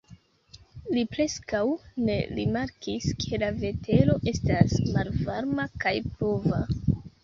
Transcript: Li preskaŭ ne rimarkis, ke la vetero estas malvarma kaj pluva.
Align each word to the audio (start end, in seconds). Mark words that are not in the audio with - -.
Li 0.95 1.03
preskaŭ 1.11 1.59
ne 2.09 2.17
rimarkis, 2.39 3.07
ke 3.27 3.43
la 3.45 3.53
vetero 3.63 4.19
estas 4.35 4.77
malvarma 4.99 5.73
kaj 5.87 5.99
pluva. 6.13 6.69